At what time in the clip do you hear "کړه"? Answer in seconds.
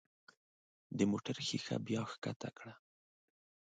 2.57-2.73